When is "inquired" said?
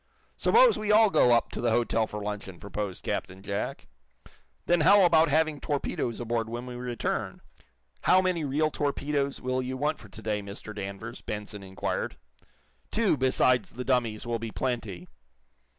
11.61-12.17